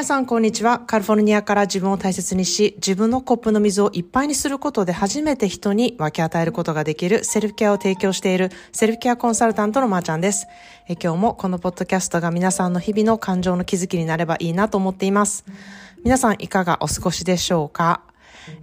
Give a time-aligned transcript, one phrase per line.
[0.00, 0.78] 皆さん、こんにちは。
[0.78, 10.46] カリフォルニアから自分を大切にし、自分のコップの水をいっぱいにすることで初めて人に分け与えることができるセルフケアを提供しているセルフケアコンサルタントのまーちゃんです。
[10.88, 15.44] え今日もこのポッドキャストが皆さんの日々の感情の気づきになればいいなと思っています。
[16.02, 18.00] 皆さん、いかがお過ごしでしょうか？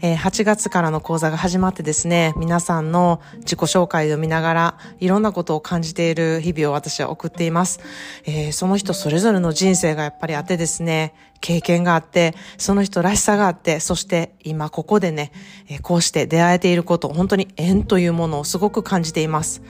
[0.02, 7.80] え、8月からの講座が始まってですね、皆さんの自己紹介を見ながら、いろんなことを感じている日々を私は送っています。
[8.26, 15.32] えー、その人それぞれの人生がやっぱりあってですね、経験があって、その人らしさがあって、そして今ここでね、
[15.82, 19.62] こうして出会えていること、本当に縁というものをすごく感じています。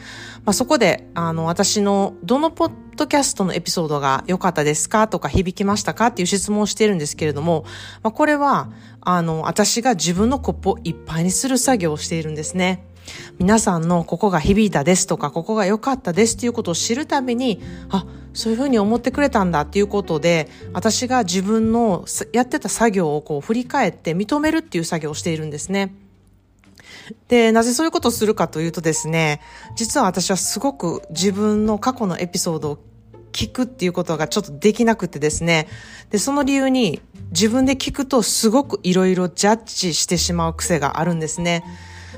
[0.46, 7.66] まあ、そこで、あの、私のどのポッドキャストのエピソードが良かったですかとか響きましたかっていう質問をしているんですけれども、
[8.02, 8.70] まあ、これは、
[9.02, 12.86] あの、私が自分のコップをいっぱいにする作業をしているんですね。
[13.40, 25.94] 皆さんのここが響いたですとか、ここが良かったですっていうことを知るために、あ、そういうふうに思ってくれたんだっていうことで、私が自分のやってた作業をこう振り返って認めるっていう作業をしているんですね。
[27.28, 29.42] で、なぜそういうことをするかというとですね、
[29.76, 32.80] 実は私はすごく自分の過去のエピソードを
[33.32, 35.68] 聞くっていうことがちょっとできなくてですね。
[36.10, 41.64] で、その理由に自分で聞くとすごくいろいろジャッジしてしまう癖があるんですね。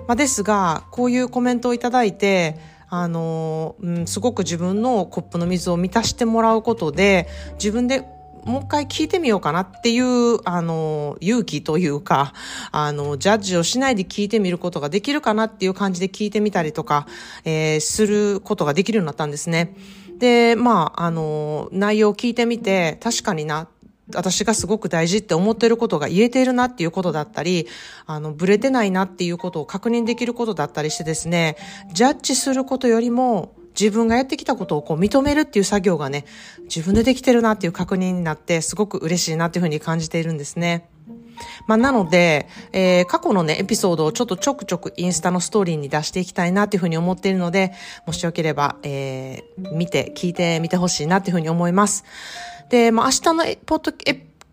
[0.10, 2.58] まあ、ですが、こういうコメントをいただいて、
[2.90, 7.28] あの、うん、すごく自分のコップの水を満たしてもらうことで、
[7.60, 8.00] 自分で
[8.44, 12.34] もう一回聞いてみようかなっていう、あの、勇気というか、
[12.72, 17.06] あの、ジャッジをしないで聞いてみることができるかなっていう感じで聞いてみたりとか、
[17.46, 19.76] えー、することができるようになったんですね。
[20.18, 23.68] で、まあ、あの、内容を聞いてみて、確かにな、
[24.16, 27.68] 私がすごく大事って思ってることが言えているなっていうことだったり、
[28.06, 31.58] あの、ブレてないなっていうことを確認できることだったりしてですね、
[31.94, 36.26] ジャッジすることよりも、自分がやってきたことをこう認めるっていう作業がね、
[36.64, 40.90] 自分でできてるなっていう確認になって、すごく嬉しいなっていうふうに感じているんですね。
[41.68, 47.74] まあ、なので、えー、過去のね、エピソードをちょっとちょくちょくインスタのストーリーに出していきたいなっていうふうに思っているので、
[48.06, 52.04] もしよければ、えー、見て、聞いてみてほしいなっていうふうに思います。
[52.70, 53.92] で、まあ、明日のポッド、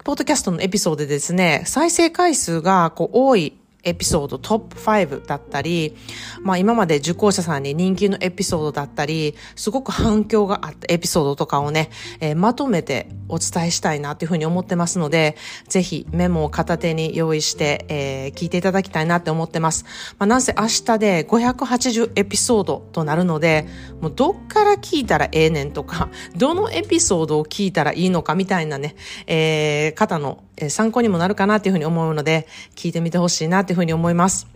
[0.05, 5.97] ポッドキャストのエピソードでですね、再生回数がこう多いエピソードトップ5だったり、
[6.43, 15.37] まあ今まで受講者さんに人気のエピソードだったり、すごく反響があったエピソードとかをね、えー、まとめてお伝えしたいなというふうに思ってますので、
[15.69, 19.85] ぜひメモを片手に用意して、えー、聞いていただきたいなって思ってます。
[20.19, 23.67] まあなんせ明日で580エピソードとなるので、
[24.01, 34.47] もうどっから聞いたらええねんとか、どのエピソードを聞いたらいいのかみたいなね、えー、方の参考にもなるかなっていうふうに思うので、聞いてみてほしいなっていうふうに思います。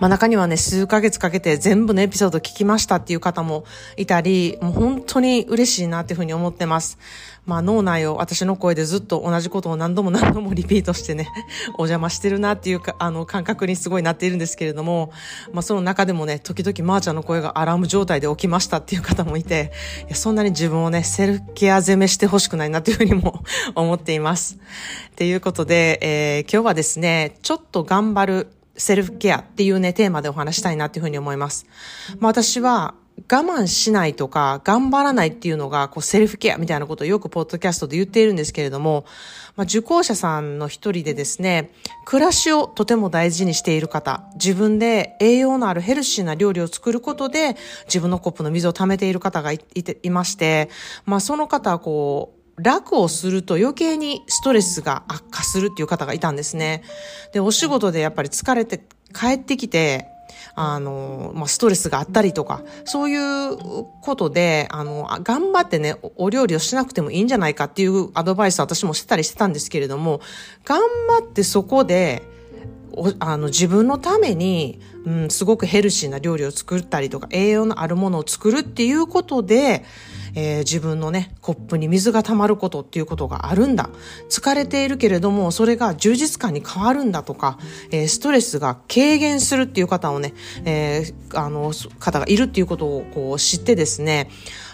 [0.00, 3.64] まあ中にはね、数ヶ月かけて全部のエピソード聞きましたっていう方も
[3.96, 6.98] いたり、もう本当に嬉しいなっていうふうに思ってます。
[7.46, 11.28] まあ脳内を私の声でずっと同じことを何度も何度もリピートしてね、
[11.78, 15.10] お邪魔してるなっていうか、あの感覚にすごいなっているんですけれども、
[15.52, 19.72] まあその中でもね、時々まーちゃんの声がアラーム状態で起きましたっていう方もいて、
[20.06, 23.42] いやそんなに自分をね、セルフケア攻めしてほしくないなっていうふうにも
[23.74, 24.58] 思っています。
[25.16, 31.66] ということで、えー、今日はですね、ちょっと頑張るセルフケアっていうね、テーマでお話したいなっていうふうに思います。
[32.18, 32.94] まあ私は、
[33.30, 39.04] 我慢しないとか、頑張らないっていうのが、こう、セルフケアみたいなことをよくポッドキャストで言っているんですけれども、
[39.56, 41.72] まあ、受講者さんの一人でですね、
[42.04, 47.56] 暮らしをとても大事にしている方、自分で栄養のあるヘルシーな料理を作ることで、
[47.86, 50.70] 自分のコップの水を溜めている方がいていまして、
[51.04, 56.82] まあ、その方はこう、楽をすると余計にストレスが悪化するっていう方がいたんですね。
[57.32, 58.82] で、お仕事でやっぱり疲れて
[59.14, 60.08] 帰ってきて、
[60.54, 63.56] あの、まあ、ストレスがあったりとか、そういう
[64.02, 70.20] ことで、あの、頑張ってね、お料理をしなくてもいいんじゃないかっていうアドバイスを私もしてたりしてたんですけれども、
[70.64, 72.22] 頑張ってそこで、
[73.20, 79.84] あの、自分のために、うん、すごくヘルシーな料理を作ったりとか、栄養のあるものを作るっていうことで、
[80.34, 83.90] えー、自分のね、コップに水が溜まることっていうことがあるんだ。
[84.28, 87.58] 疲れているけれども、それが充実感に変わるんだとか、
[87.90, 90.34] えー、ストレスが軽減するっていう方をね、
[90.64, 94.30] えー、あの、方がいるっていうことをこう知ってですね、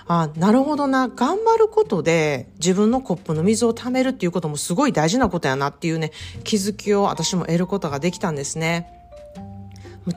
[0.06, 6.12] あ、なるほどな、頑張ることで自分のコップの水を溜めるっていうこともすごい大事なことやなっていうね、
[6.45, 8.89] 気づきを私も得ることができたんですね。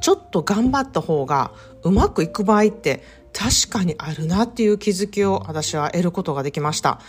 [0.02, 1.52] ちょっと頑張った方が
[1.84, 7.00] うまくいく場合って確かにあるなっていう気づきを私は得ることができました。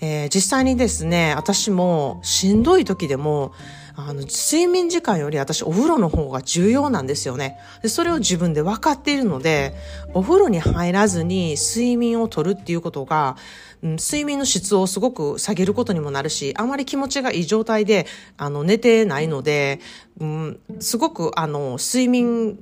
[0.00, 3.52] えー、実際にですね、私もしんどい時でも、
[4.00, 7.58] あの、睡眠時間より私お風呂の方が重要なんですよね。
[7.82, 9.74] で、それを自分で分かっているので、
[10.14, 13.36] お風呂に入らずに睡眠をとるっていうことが、
[13.82, 18.06] うん、睡眠の質をすごく下げることにもなるし、あまり気持ちがいい状態で、
[18.36, 19.80] あの、寝てないので、
[20.20, 22.56] うん、すごく、あの、睡眠、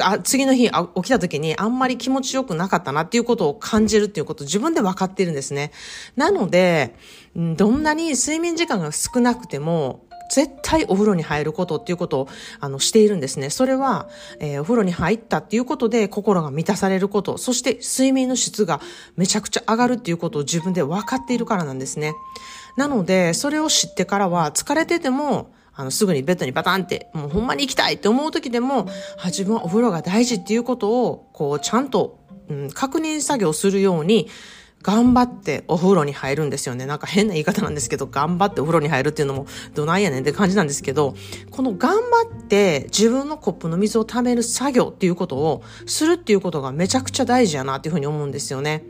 [0.00, 5.70] あ次の日起きた時にあんまり気持ちよくなかったなっていうことを感じるっていうことを自分で分かってるんですね。
[6.16, 6.96] なので、
[7.36, 12.28] どんなに睡眠時間が少なくても、絶対お風呂に入ることっていうことを、
[12.60, 13.50] あの、しているんですね。
[13.50, 14.08] それは、
[14.40, 18.80] えー、お風呂に入ったっていうことで心が満たされること、そして睡眠の質が
[19.16, 22.14] めちゃくちゃ上がるっていうことを自分で分かっているからなんですね。
[22.76, 28.88] なので、それを知ってからは疲れてても、あの、すぐにベッドにバタンって、もうほんまに行きたいって思う時でも、
[29.24, 34.28] 自分はお風呂が大事っていうことを、こう、ちゃんと、うん、確認作業するように、
[34.82, 36.86] 頑張ってお風呂に入るんですよね。
[36.86, 41.14] なんか変な言い方なんですけど、頑張ってお風呂に入るっていうのもどないやねんって感じなんですけど、
[41.50, 48.84] この頑張って自分のコップの水を溜める作業っていうことをするっていうことがめちゃくちゃ大事やなっていうふうに思うんですよね。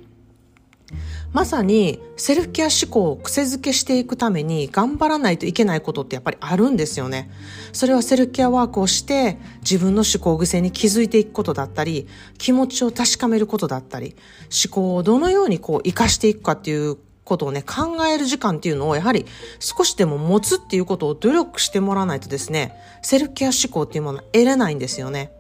[1.32, 7.30] まさにセルフケア思考を癖づけしていくために頑張らないといけないことってやっぱりあるんですよね。
[7.72, 12.08] それはセルフケアワークをして自分の思考癖に気づいていくことだったり、
[12.38, 14.16] 気持ちを確かめることだったり、
[14.64, 19.26] 思考をどのようにこう活かしていくかっていうことをね、考える時間っていうのをやはり
[19.60, 25.30] 少しでも持つっていうことを努力してもらわないとですね、セルフケア思考っていうものは得れないんですよね。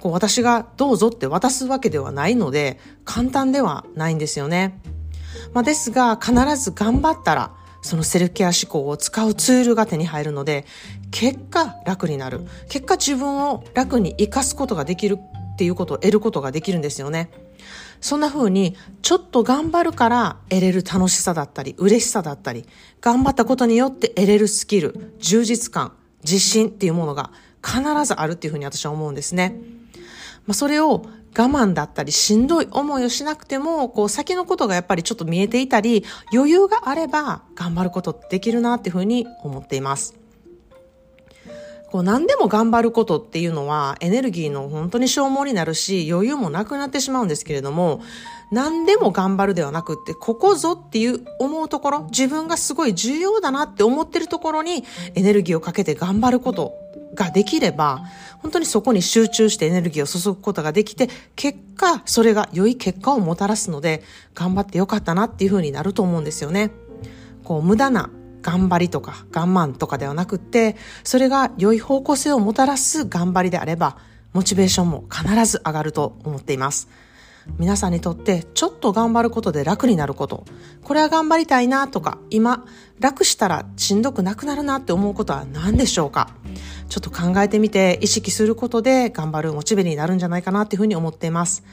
[0.00, 4.80] こう私がどうぞって渡すわけではないので、簡単ではないんですよね。
[5.52, 7.50] まあ、ですが、必ず頑張ったら、
[7.82, 10.64] そのセルフケア思考を使うツールが手に入るので、
[11.10, 12.46] 結果楽になる。
[12.68, 17.30] 結果自分を楽に活かすことができるっていうことを得ることができるんですよね。
[18.00, 22.66] そんな風に、ちょっと頑張るから得れる楽しさだったり、嬉しさだったり、
[23.00, 25.92] 頑張ったことによって得れるスキル、充実感、
[26.24, 27.32] 自信っていうものが
[27.64, 29.56] 必ずあるっていうふうに私は思うんですね。
[30.46, 31.06] まあ、それを
[31.36, 40.22] 我慢だったりしんどい思いをしなくても、こう先のことがやっぱりちょっと見えていたり、余裕があれば頑張ることできるなっていうふうに思っています。
[41.92, 48.00] こう何でも頑張ることっていうのはエネルギーの本当に消耗になるし余裕もなくなってしまうんですけれども
[48.50, 54.84] 何でも頑張るではなくってここぞっていう思うところ自分がすごい重要だなって思ってるところに
[55.14, 56.72] エネルギーをかけて頑張ること
[57.14, 58.04] ができれば、
[58.38, 64.02] 本当にそこに集中してエネルギーを注ぐことができて、結果、それが良い結果をもたらすので、
[64.34, 66.70] 頑張ってよかったなっていう風になると思うんですよね。
[67.44, 68.10] こう、無駄な
[68.42, 73.96] 頑張りとか我慢とかではなくって、それが良い方向性をもたらす頑張りであれば、
[74.32, 76.88] モチベーションも必ず上がると思っています。
[77.58, 80.44] 皆さんにとってちょっと頑張ることで楽になること、
[80.82, 82.64] これは頑張りたいなとか、今
[83.00, 86.30] 楽したらしんどくなくなるなって思うことは何でしょうか
[86.88, 91.64] ちょっと考えてみて意識することで頑張るモチベになるんじゃないかなっていうふうに思っています。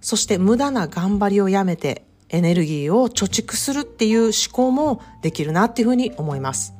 [0.00, 6.74] そして無駄な頑張りをやめてエネルギーを貯蓄するっていう思考もできるなっていうふうに思います。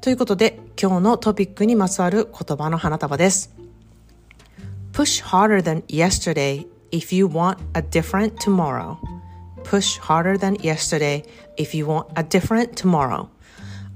[0.00, 3.54] ということで今日のトピックにまつわる言葉の花束です。
[4.92, 8.96] Push harder than yesterday if you want a different tomorrow.
[9.64, 11.24] Push harder than yesterday
[11.56, 13.26] if you want a different tomorrow.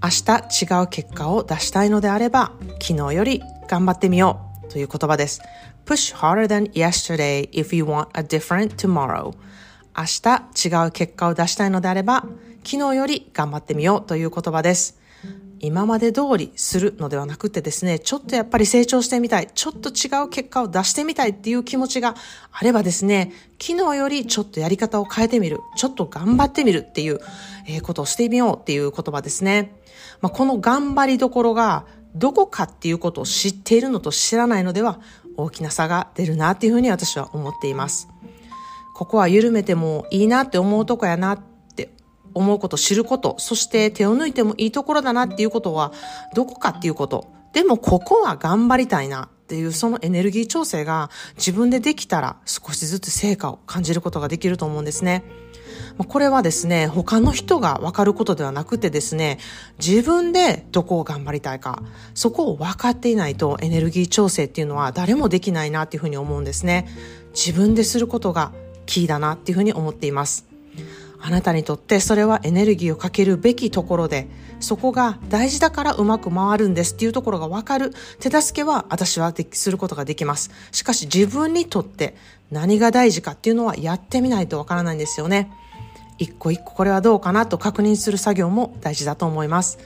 [0.03, 5.41] 明日違う結果を出したいのであれば、昨日より頑張ってみようという言葉です。
[5.87, 9.33] Push harder than yesterday if you want a different tomorrow.
[9.97, 12.25] 明日違う結果を出したいのであれば、
[12.65, 14.98] 昨日より頑張ってみようという言葉です。
[15.61, 22.15] 今まで通りするのではなくてですね、ちょっとやっぱり成長してみたい、ちょっと違う結果を出してみたいっていう気持ちが
[22.53, 27.21] あればですね、昨日よりちょっとやり方を変えてみる、ちょっと頑張ってみるっていう、
[27.67, 29.75] えことをしてみようっていう言葉ですね。
[30.21, 31.85] まあ、この頑張りどころが
[32.15, 35.01] どこかっていうことを知っているのと知らないのでは
[35.37, 38.09] 大きな差が出るなっていうふうに私は思っています。
[38.95, 41.41] ここは緩めてもいいなって思うとこやな
[42.39, 45.93] 思うこと、知ること、そして手を抜いてもいいところだなっていうことは、
[46.35, 47.27] どこかっていうこと。
[47.53, 55.25] でもここは頑張りたいなっていうそのエネルギー調整が自分でできたら少しずつ成果を感じることができると思うんですね。
[56.07, 59.39] これはですね、他の人がわかることではなくてですね、
[59.85, 61.83] 自分でどこを頑張りたいか、
[62.15, 66.87] そこを分かっていないとエネルギー調整っていうのは誰もできないなっていうふうに思うんですね。
[67.35, 68.53] 自分ですることが
[68.87, 70.47] キーだなっていうふうに思っています。
[71.21, 74.29] あなたにとってそれはエネルギーをかけるべきところで、
[74.61, 80.51] そこが大事だからうまく回るんですっていうところがわかる手助けは私はすることができます。
[80.73, 82.17] しかし自分にとって
[82.51, 85.51] 何が大事かっていうのはやってみないとわからないんですよね。
[86.19, 89.79] 一個一個これはどうかなと確認する作業も大事だと思います。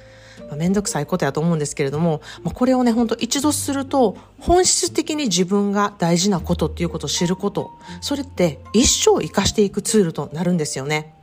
[0.49, 7.71] まあ、めんどくさいことやと思うんですけれども、まあ、これをね、ほんと一度すると、本質的に自分が大事なことっていうことを知ること、
[8.01, 11.15] それって一生生かしていくツールとなるんですよね。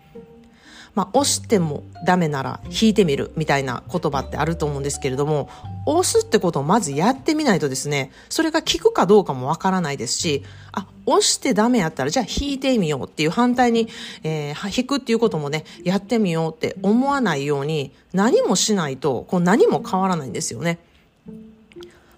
[0.95, 5.49] まあ、押してもダメなら引いてみるみたいな言葉ってあると思うんですけれども、
[5.85, 13.87] 押すってことをまずやってみないとですね、それが効くかどうかもわからないですし、あ、押してダメやったらじゃあ引いてみようっていう反対に、
[14.23, 20.79] えー、引くっていうこともね、やってみようって思わないように何もしないと、こう何も変わらないんですよね。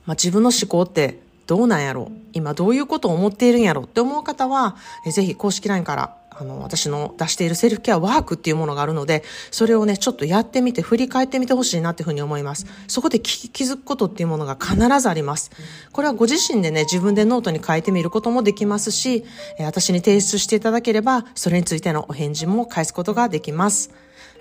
[0.05, 4.75] まあ、自分の思考ってどうなんやろ今どういうことを思っているんやろって思う方は、
[5.05, 12.65] えぜひ公式 LINE からあの、私の出しているセルフケアワークっていうものがあるので、それをね、ちょっとやってみて、振り返ってみてほしいなっていうふうに思います。
[12.88, 15.51] そこで気づくことっていうものが必ずあります。
[15.91, 19.24] これはご自身でね、自分でノートに書いてみることもできますし、
[19.60, 23.91] 私に提出していただければ、それについてのお返事も返すことができます。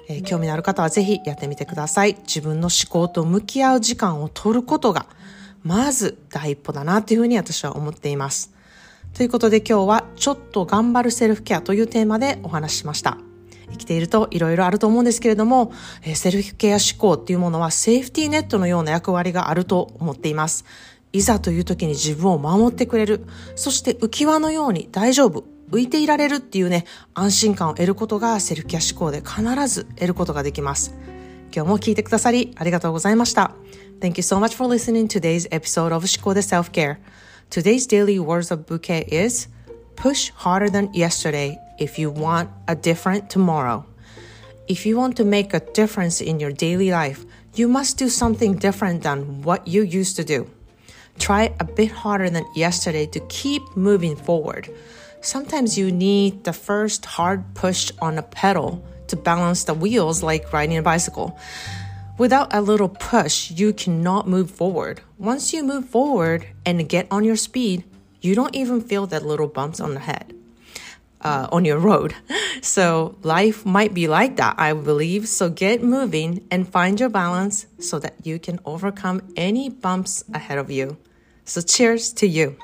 [0.09, 2.17] え、興味のある方はぜひやってみてください。
[2.27, 5.07] 自分の思考と向き合う時間を取ることが、
[5.63, 8.59] まず第一歩だなっていうふうに私は思っています。
[9.15, 13.19] ということで今日はちょっと頑張るセルフケアというテーマでお話ししました。
[13.71, 15.73] 生きていると色々あると思うんですけれども、
[16.15, 20.65] セルフケア思考っていうものはセーフティーネットのような役割があると思っています。
[21.13, 23.27] いざという時に自分を守ってくれる。
[23.57, 25.45] そして浮き輪のように大丈夫。
[25.71, 30.95] 浮いていられるっていうね、安心感を得ることがセルフケア思考で必ず得ることができます。
[31.55, 33.55] 今日も聞いてくださりありがとうございました。
[34.01, 36.97] Thank you so much for listening today's episode of 思考で Self-Care.
[37.51, 39.49] Today's daily words of bouquet is
[39.97, 43.85] push harder than yesterday if you want a different tomorrow.
[44.69, 47.25] If you want to make a difference in your daily life,
[47.57, 50.49] you must do something different than what you used to do.
[51.19, 54.71] Try a bit harder than yesterday to keep moving forward.
[55.21, 60.53] Sometimes you need the first hard push on a pedal to balance the wheels like
[60.53, 61.37] riding a bicycle.
[62.21, 65.01] Without a little push, you cannot move forward.
[65.17, 67.83] Once you move forward and get on your speed,
[68.21, 70.35] you don't even feel that little bumps on the head.
[71.23, 72.15] Uh, on your road.
[72.63, 75.29] So life might be like that, I believe.
[75.29, 80.59] So get moving and find your balance so that you can overcome any bumps ahead
[80.59, 80.99] of you.
[81.47, 82.59] So cheers to you.